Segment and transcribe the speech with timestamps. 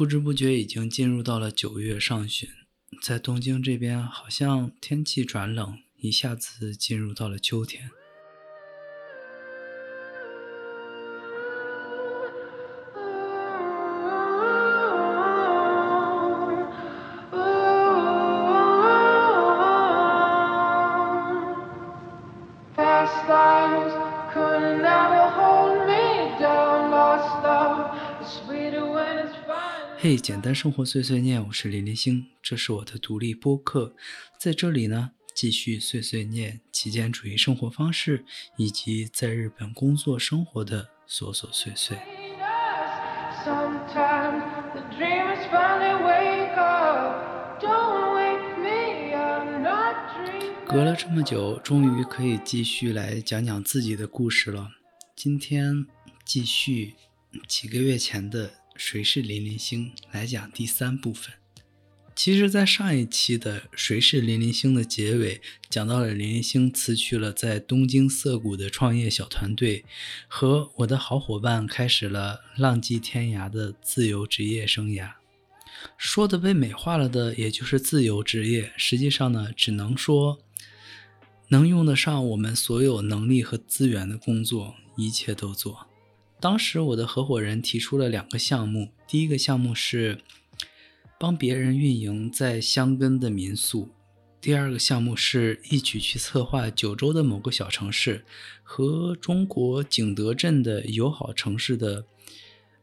[0.00, 2.48] 不知不觉已经进入到了九月上旬，
[3.02, 7.90] 在东京这边好像天气转冷，一下子进入到了秋天。
[30.02, 33.94] 嘿，简单生活碎碎念，我是林林星，这是我的独立播客，
[34.38, 38.24] 在这里呢，继续碎碎念极简主义生活方式
[38.56, 41.98] 以及在日本工作生活的琐琐碎碎。
[50.66, 54.70] 隔了这么久，终于可以继续来讲讲自己的故事了。
[55.14, 55.86] 今天
[56.24, 56.94] 继续
[57.46, 58.59] 几个月前的。
[58.80, 61.34] 谁是林林星来讲第三部分。
[62.16, 69.84] 其实，在上一期的《谁是林林星》的结尾，讲到了林林星辞去了在东京涩谷的创业小团队，
[70.26, 75.12] 和我的好伙伴开始了浪迹天涯的自由职业生涯。
[75.98, 78.72] 说的被美化了的，也就是自由职业。
[78.78, 80.40] 实际上呢，只能说
[81.48, 85.86] 能用得上我们所有能力和资源的工作，一切都做。
[86.40, 90.18] 当时我的合伙人提出了两个项目，第一个项目是
[91.18, 93.90] 帮别人运营在箱根的民宿，
[94.40, 98.24] 第二个项目是一起去策划九州的某个小城市
[98.62, 102.06] 和中国景德镇的友好城市的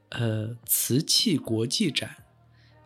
[0.10, 2.18] 呃瓷器国际展。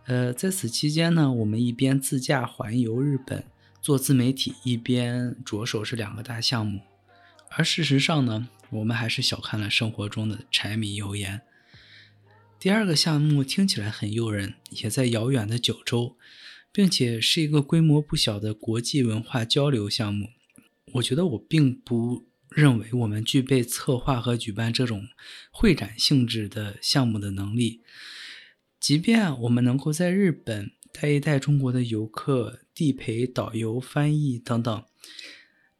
[0.05, 3.43] 呃，在此期间呢，我们一边自驾环游日本
[3.81, 6.79] 做自媒体，一边着手是两个大项目，
[7.49, 8.47] 而事实上呢。
[8.71, 11.41] 我们还是小看了生活中的柴米油盐。
[12.59, 16.15] 第二个项目听起来很诱人，也在遥远的九州，
[16.71, 20.29] 并且是一个规模不小的国际文化交流项目。
[20.93, 25.07] 我觉得我并不认为我们具备策划和举办这种
[25.51, 27.81] 会展性质的项目的能力。
[28.79, 34.83] 即便我们能够在日本带一带中国的游客，地陪、导游、翻译等等。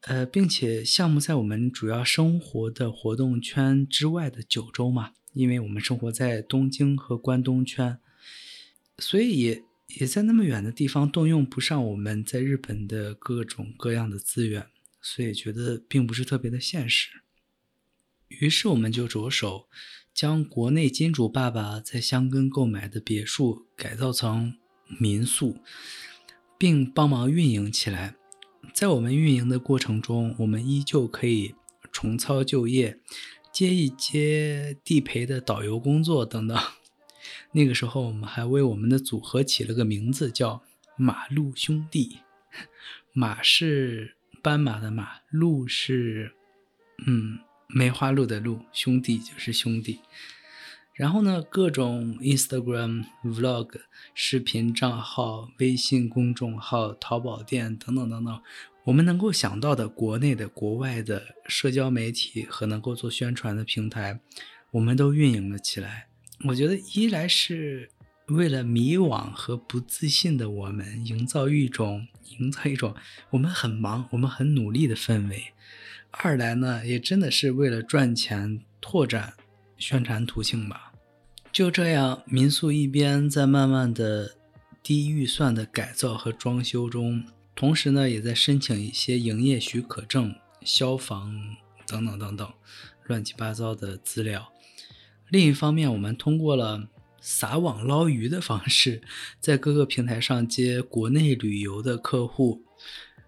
[0.02, 8.00] 呃，并且项目在我们主要生活的活动圈之外的九州嘛，因为我们生活在东京和关东圈，
[8.98, 9.64] 所以也
[10.00, 14.66] 也在那么远的地方动用不上我们在日本的各种各样的资源，
[15.02, 17.22] 所以觉得并不是特别的现实。
[18.28, 19.68] 于是我们就着手
[20.14, 24.56] 将国内金主爸爸在香根购买的别墅改造成
[25.00, 25.60] 民宿，
[26.58, 28.16] 并帮忙运营起来。
[28.74, 31.54] 在我们运营的过程中，我们依旧可以
[31.92, 33.00] 重操旧业，
[33.52, 36.58] 接一接地陪的导游工作等等。
[37.54, 40.64] 那个时候，我们还为我们的组合起了个名字，叫
[40.98, 42.20] “马路兄弟”。
[43.14, 46.34] 马是斑马的马，路是
[47.06, 50.00] 嗯梅花鹿的鹿，兄弟就是兄弟。
[51.02, 53.70] 然后呢，各种 Instagram、Vlog、
[54.14, 58.40] 视频账号、微信公众号、淘宝店等等等等，
[58.84, 64.20] 我们能够想到的国内的、国外的社交媒体和能够做宣传的平台，
[64.70, 66.06] 我们都运营了起来。
[66.46, 67.90] 我觉得，一来是
[68.28, 72.06] 为了迷惘和不自信的我们营造一种
[72.38, 72.94] 营造一种
[73.32, 75.40] 我们很忙、我们很努力的氛围；
[76.12, 79.34] 二来呢，也真的是为了赚钱拓展
[79.80, 80.90] 宣传途径吧。
[81.52, 84.38] 就这样，民宿一边在慢慢的
[84.82, 92.50] 低预算的改造和装修中，同时呢，也在申请一些营业许可证、消防等等等等
[93.06, 94.54] 乱七八糟的资料。
[95.28, 96.88] 另一方面，我们通过了
[97.20, 99.02] 撒网捞鱼的方式，
[99.42, 102.64] 在各个平台上接国内旅游的客户。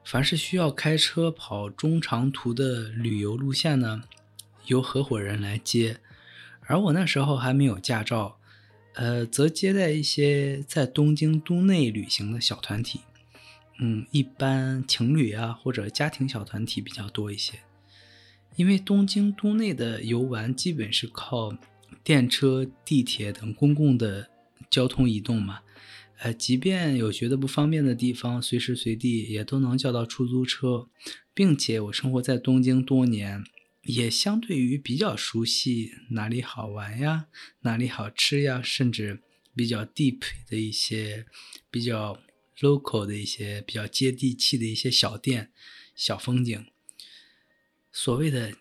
[0.06, 4.04] 凡是需要开车跑中长途的旅游路线呢，
[4.68, 5.98] 由合伙人来接。
[6.66, 8.38] 而我那时候还没有驾照，
[8.96, 13.02] 呃，则接待一些在东京都内旅行的小团体，
[13.80, 17.60] 嗯，一般情侣啊或者家庭小团体比较多一些。
[18.56, 21.58] 因为东京都内的游玩基本是靠
[22.04, 24.30] 电车、地铁等公共的
[24.70, 25.62] 交通移动嘛，
[26.20, 30.88] 呃，即便有觉得不方便的地方，随时随地也都能叫到出租车，
[31.34, 33.44] 并且我生活在东京多年。
[33.84, 37.28] 也相对于比较熟悉哪里好玩呀，
[37.62, 39.22] 哪里好吃呀，甚至
[39.56, 41.26] 比较 deep 的一些、
[41.70, 42.22] 比较
[42.60, 45.52] local 的一些、比较接地气的一些小店、
[45.96, 46.66] 小风景。
[47.92, 48.56] 所谓的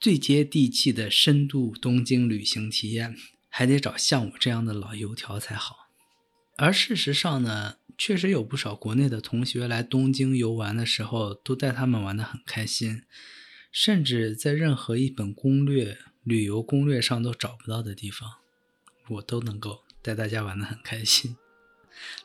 [0.00, 3.16] 最接地气的深度东京旅行体验，
[3.48, 5.88] 还得找像我这样的老油条才好。
[6.56, 13.02] 而事实上呢，确实有不少国内的同学来东京游玩的时候，都带他们玩得很开心，
[13.80, 18.28] 甚至在任何一本攻略、旅游攻略上都找不到的地方，
[19.08, 21.36] 我都能够带大家玩得很开心。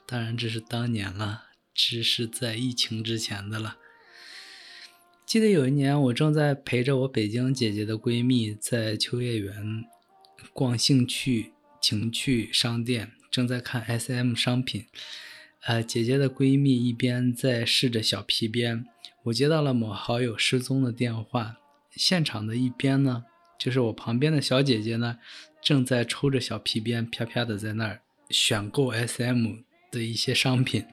[0.08, 3.78] 当然，这是当年了，只是在疫情之前的了。
[5.28, 9.86] 记得有一年，我正在陪着我北京姐姐的闺蜜在秋叶原
[10.54, 14.88] 逛兴趣情趣商店，正在看 SM 商品。
[15.66, 18.88] 呃，姐姐的闺蜜一边在试着小皮鞭，
[19.24, 21.58] 我接到了某好友失踪的电话。
[21.92, 23.24] 现场的一边呢，
[23.60, 25.20] 就是我旁边的小姐姐呢，
[25.62, 29.60] 正在抽着小皮鞭，啪啪的在那儿选购 SM
[29.92, 30.86] 的一些商品。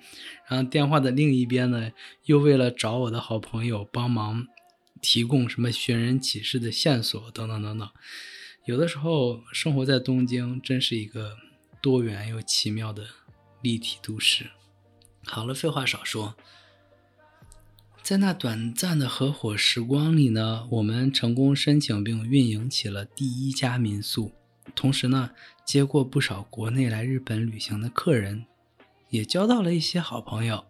[0.49, 1.91] 然后电话的另一边呢，
[2.27, 4.47] 又为了找我的好朋友帮忙
[5.01, 7.89] 提供什么寻人启事的线索等等等等。
[8.67, 11.39] 有的时候，生活在东京真是一个
[11.81, 13.07] 多元又奇妙的
[13.63, 14.51] 立体都市。
[15.25, 16.37] 好了，废话少说。
[18.11, 24.33] 在那短暂的合伙时光里呢，我们成功申请并运营起了第一家民宿，
[24.75, 25.31] 同时呢，
[25.65, 28.47] 接过不少国内来日本旅行的客人，
[29.11, 30.65] 也交到了一些好朋友，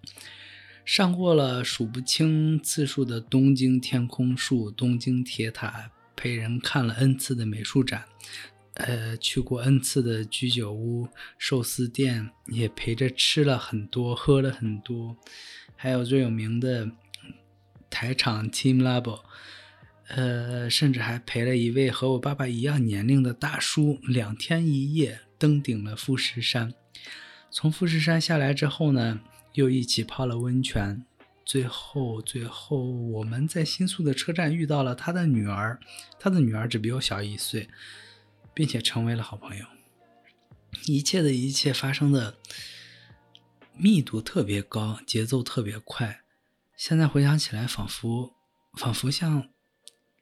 [0.85, 8.05] 上过了数不清次数的东京天空树、东京铁塔，陪人看了 N 次的美术展。
[8.75, 11.09] 呃，去过 N 次的居酒屋、
[11.39, 15.17] 寿司店，也陪着吃了很多，喝了很多，
[15.75, 16.91] 还有最有名的
[17.91, 19.21] 台场 Team Labo，
[20.09, 26.73] 呃，甚至还陪了一位和我爸爸一样年龄的大叔，两天一夜登顶了富士山。
[27.51, 29.21] 从富士山下来之后呢，
[29.55, 31.05] 又一起泡了温泉。
[31.45, 35.81] 最后，最后我们在新宿的车站遇到了他的女儿，
[36.19, 37.69] 他的女儿只比我小一岁。
[38.53, 39.65] 并且成为了好朋友，
[40.85, 42.37] 一切的一切发生的
[43.75, 46.21] 密度特别高，节奏特别快。
[46.81, 48.33] 现在回想起来，仿佛
[48.73, 49.51] 仿佛像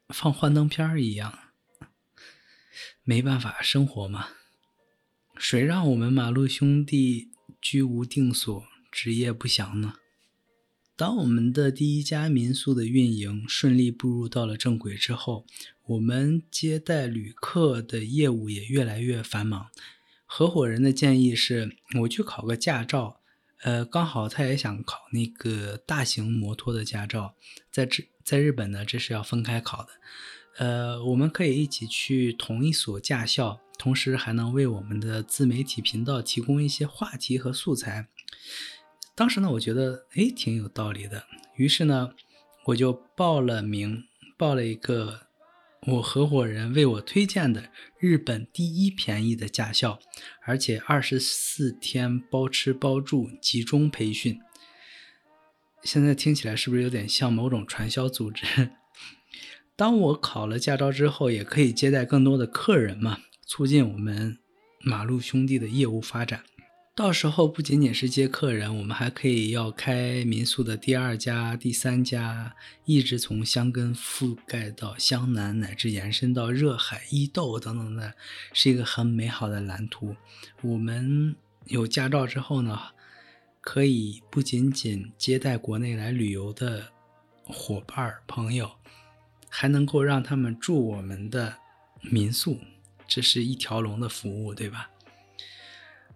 [0.09, 1.39] 放幻灯片一样。
[3.05, 4.31] 没办法，生活嘛。
[5.39, 9.95] 谁让我们马路兄弟居无定所，职业不详呢？
[10.97, 15.47] 当我们的第一家民宿的运营顺利步入到了正轨之后，
[15.87, 19.69] 我们接待旅客的业务也越来越繁忙。
[20.27, 23.18] 合伙人的建议是我去考个驾照，
[23.63, 27.35] 呃，刚好他也想考那个大型摩托的驾照，
[27.71, 29.89] 在这在日本呢，这是要分开考的。
[30.59, 38.09] 呃，我们可以一起去同一所驾校，同时还能为我们的自媒体频道提供一些话题和素材。
[39.15, 41.25] 当时呢，我觉得哎挺有道理的，
[41.57, 42.13] 于是呢，
[42.67, 44.05] 我就报了名，
[44.37, 45.28] 报了一个
[45.91, 49.99] 我合伙人为我推荐的日本第一便宜的驾校，
[50.43, 54.39] 而且二十四天包吃包住，集中培训。
[55.83, 58.73] 现在听起来是不是有点像某种传销组织？
[59.77, 64.37] 当我考了驾照之后，也可以接待更多的客人嘛，促进我们
[64.81, 66.43] 马路兄弟的业务发展。
[66.99, 72.57] 到时候不仅仅是接客人，我们还可以要开民宿的第二家、第三家，
[72.87, 78.15] 一直从香根覆盖到湘南，乃至延伸到热海、伊豆等等的，
[78.53, 80.17] 是一个很美好的蓝图。
[80.61, 81.37] 我们
[81.67, 82.77] 有驾照之后呢，
[83.61, 86.89] 可以不仅仅接待国内来旅游的
[87.45, 88.73] 伙伴朋友，
[89.49, 91.59] 还能够让他们住我们的
[92.01, 92.59] 民宿，
[93.07, 94.91] 这是一条龙的服务，对吧？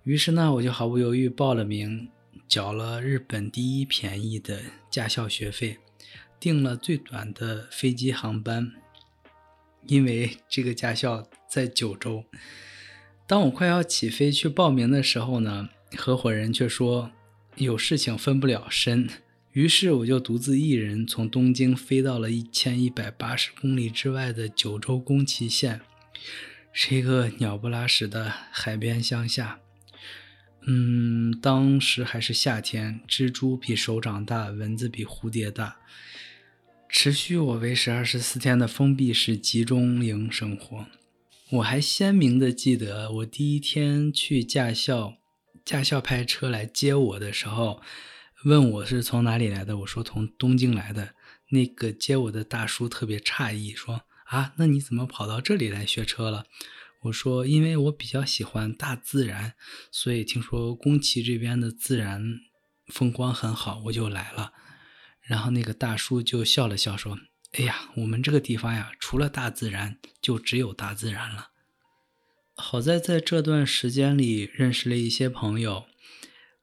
[0.04, 2.08] 于是呢，我就毫不犹豫报了名，
[2.48, 5.78] 缴了日本第一便宜的驾校学费，
[6.40, 8.72] 订了最短的飞机航班。
[9.86, 12.24] 因为这个驾校在九州。
[13.26, 17.10] 当我快要起飞去报名的时候呢，合伙人却说
[17.56, 19.08] 有事情分不了身。
[19.52, 25.80] 于是我就独自一人从东京飞到了一千一百八十公里之外的九州宫崎县，
[26.72, 29.60] 是一个鸟不拉屎的海边乡下。
[30.64, 35.76] 嗯，当时还是夏天，蜘蛛比手掌大，蚊子比蝴蝶大。
[36.88, 40.86] 持续我为时二十四天的封闭式集中营生活，
[41.50, 45.14] 我还鲜明的记得，我第一天去驾校，
[45.64, 47.80] 驾校派车来接我的时候，
[48.44, 51.14] 问我是从哪里来的，我说从东京来的。
[51.50, 56.44] 那个接我的大叔特别诧异，说啊，那你怎么跑到这里来学车了？
[57.02, 59.54] 我说，因为我比较喜欢大自然，
[59.90, 62.40] 所以听说宫崎这边的自然
[62.86, 64.52] 风光很好，我就来了。
[65.22, 67.18] 然后那个大叔就笑了笑说
[67.54, 71.50] ：“哎呀，我们这个地方呀，除了大自然，就只有大自然了。”
[72.54, 75.86] 好在在这段时间里认识了一些朋友，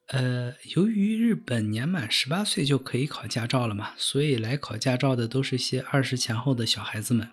[0.08, 7.30] 呃，由于日本年满十八岁就可以考驾照了嘛，所以来考驾照的都是些二十前后的小孩子们。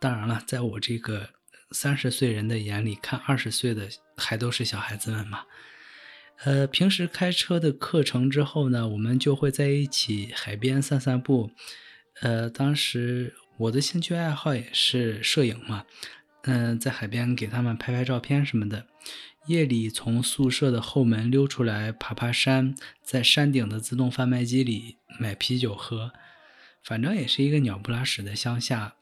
[0.00, 1.30] 当然了，在我这个
[1.70, 5.44] 三十岁人的眼里，看二十岁的还都是小孩子们嘛。
[6.44, 11.50] 呃，平时开车的课程之后呢，我们就会在一起海边散散步。
[12.20, 15.84] 呃，当时我的兴趣爱好也是摄影嘛，
[16.42, 18.86] 嗯，在海边给他们拍拍照片什么的。
[19.46, 26.12] 夜里从宿舍的后门溜出来爬爬山，在山顶的自动贩卖机里买啤酒喝。
[26.84, 28.94] 反正也是一个鸟不拉屎的乡下，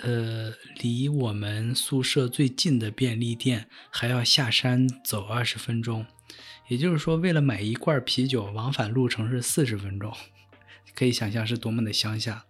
[0.00, 6.06] 呃，离我们宿舍最近的便利店还要下山走二十分钟。
[6.68, 10.16] 也就是说，为了买一罐啤酒，往返路程是四十分钟，
[10.96, 12.46] 可以想象是多么的乡下。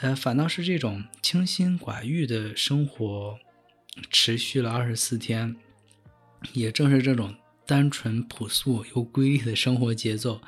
[0.00, 3.38] 呃，反倒是这种清心寡欲的生活，
[4.10, 5.56] 持续了二十四天。
[6.52, 7.34] 也正是这种
[7.66, 10.42] 单纯朴素又规律的生活节奏，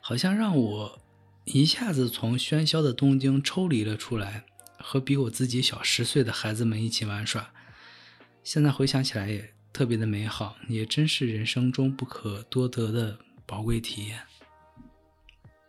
[0.00, 1.00] 好像让我
[1.44, 4.44] 一下子从喧嚣的东京抽离了出来，
[4.86, 7.50] 和比我自己小十岁的孩子们一起玩耍。
[8.42, 14.20] 现在回想起来也特别的美好，也真是人生中不可多得的宝贵体验。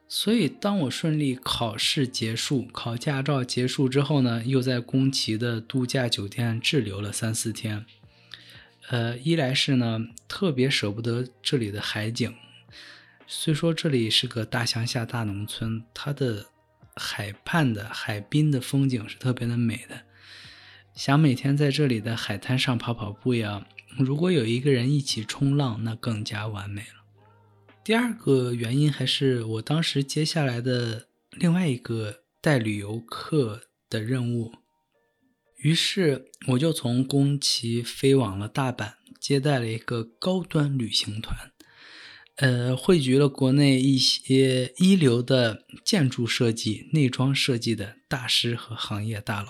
[0.10, 7.86] 所以，当我顺利考试结束、考驾照结束之后呢，又在宫崎的度假酒店滞留了三四天。
[8.90, 12.36] 呃，一来是呢，特别舍不得这里的海景。
[13.26, 16.48] 虽说这里是个大乡下、大农村，它的
[16.96, 20.02] 海畔的海滨的风景是特别的美的，
[20.94, 23.68] 想每天在这里的海滩上跑跑步呀。
[23.98, 27.06] 如果有一个人一起冲浪，那更加完美了。
[27.84, 34.54] 第二个原因还是我当时接下来的另外一个带旅游客的任务。
[35.58, 41.52] 于是我就从宫崎飞往了大阪，接待了一个高端旅行团，
[42.38, 49.50] 呃，汇聚了国内一些一流的建筑设计、内装设计的大师和行业大佬。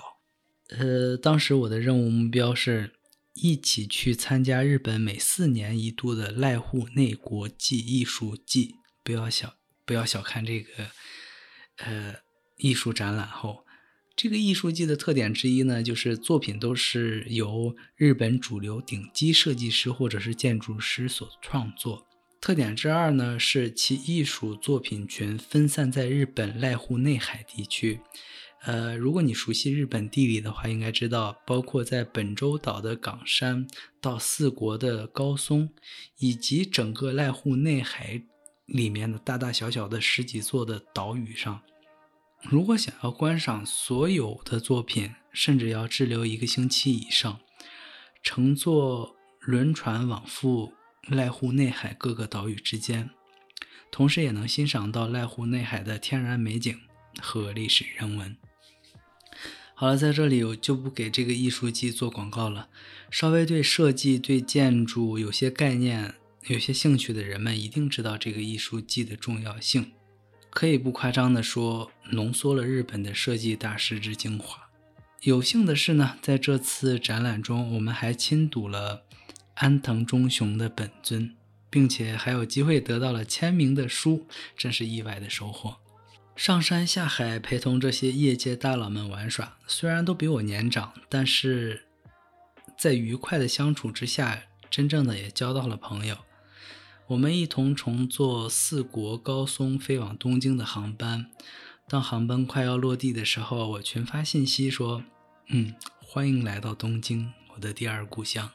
[0.68, 2.92] 呃，当时我的任务目标是
[3.34, 8.76] 一起去参加日本每四年一度的濑户内国际艺术季。
[9.02, 10.90] 不要小不要小看这个，
[11.78, 12.14] 呃，
[12.58, 13.64] 艺术展览后。
[14.14, 22.06] 这个艺术季的特点之一呢，就是作品都是由日本主流顶级设计师或者是建筑师所创作。
[22.40, 28.00] 特点之二呢，是其艺术作品群分散在日本濑户内海地区。
[28.62, 33.66] 呃，如果你熟悉日本地理的话，应该知道，包括在本州岛的冈山
[34.00, 35.70] 到四国的高松，
[36.18, 38.22] 以及整个濑户内海
[38.66, 41.62] 里面的大大小小的十几座的岛屿上。
[42.42, 47.40] 如果想要观赏所有的作品，甚至要滞留一个星期以上，
[48.22, 50.72] 乘坐轮船往复
[51.10, 53.10] 濑户内海各个岛屿之间，
[53.90, 56.80] 同时也能欣赏到濑户内海的天然美景
[57.20, 58.36] 和历史人文。
[59.74, 62.68] 好了，在这里我就不给这个艺术季做广告了。
[63.10, 66.14] 稍微对设计、对建筑有些概念、
[66.46, 69.92] 有些兴趣的人们，一定知道这个艺术季的重要性。
[70.50, 74.70] 可以不夸张地说，浓缩了日本的设计大师之精华。
[75.20, 79.04] 有幸的是呢，在这次展览中，我们还亲睹了
[79.56, 81.34] 安藤忠雄的本尊，
[81.70, 85.76] 并且还有机会得到了签名的书，真是意外的收获。
[86.34, 91.86] 上山下海，陪同这些业界大佬们玩耍，虽然都比我年长，但是
[92.76, 96.18] 在愉快的相处之下，真正的也交到了朋友。
[97.06, 101.30] 我们一同乘坐四国高松飞往东京的航班。
[101.88, 105.02] 当航班快要落地的时候，我群发信息说
[105.48, 108.50] ：“嗯，欢迎来到东京，我的第二故乡。”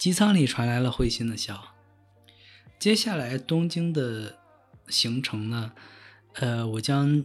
[0.00, 1.76] 机舱里传来了会心的笑。
[2.78, 4.38] 接下来东京的
[4.88, 5.72] 行程呢？
[6.32, 7.24] 呃，我将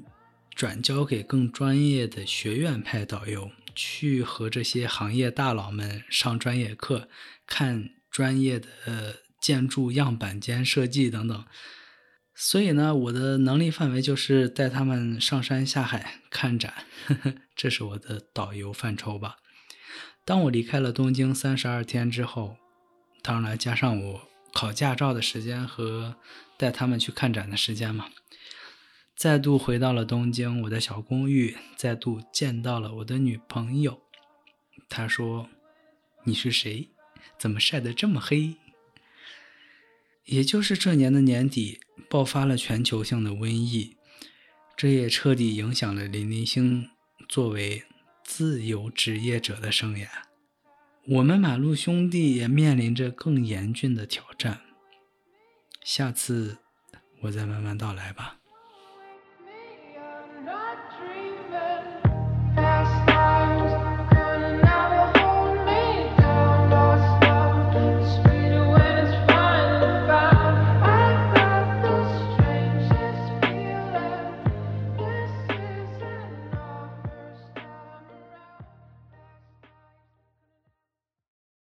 [0.53, 7.07] 转交给更专业的学院派导游，去和这些行业大佬们上专业课，
[7.47, 9.13] 看专业的呃。
[9.37, 11.45] 建筑样板间设计等等，
[12.33, 16.73] 所以呢，我的能力范围就是带他们上山下海看展
[17.05, 19.35] 呵呵， 这是我的导游范畴吧。
[20.25, 22.57] 当我离开了东京三十二天之后，
[23.27, 26.15] 当然加上我考驾照的时间和
[26.57, 28.11] 带他们去看展的时间嘛，
[29.15, 33.99] 再度回到了东京，我的小公寓，再度见到了我的女朋友。
[34.87, 35.49] 她说
[36.25, 36.91] ：“你是谁？
[37.39, 38.57] 怎么晒得这么黑？”
[40.25, 43.97] 也就是这年的年底，爆发了全球性的瘟疫，
[44.77, 46.91] 这也彻底影响了林林星
[47.27, 47.85] 作为
[48.23, 50.07] 自由职业者的生涯。
[51.07, 54.61] 我们马路兄弟也面临着更严峻的挑战。
[55.83, 56.57] 下次
[57.21, 58.39] 我再慢慢道来吧。